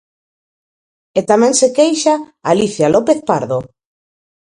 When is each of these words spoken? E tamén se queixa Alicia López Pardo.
E 1.19 1.21
tamén 1.29 1.53
se 1.59 1.67
queixa 1.77 2.13
Alicia 2.51 2.87
López 2.95 3.19
Pardo. 3.29 3.59